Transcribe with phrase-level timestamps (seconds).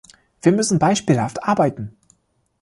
[0.41, 1.95] Wir müssen beispielhaft arbeiten.